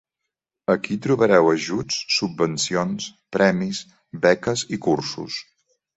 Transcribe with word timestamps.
Aquí 0.75 0.95
trobareu 1.05 1.49
ajuts, 1.51 1.99
subvencions, 2.15 3.11
premis, 3.37 3.83
beques 4.25 4.65
i 4.79 4.85
cursos. 4.87 5.37